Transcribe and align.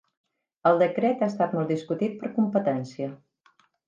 El 0.69 0.79
decret 0.83 1.19
ha 1.21 1.27
estat 1.31 1.53
molt 1.57 1.73
discutit 1.73 2.15
per 2.23 2.31
Competència 2.39 3.11